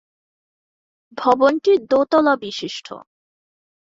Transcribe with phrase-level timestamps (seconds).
[1.17, 2.87] ভবনটি দোতলা বিশিষ্ট।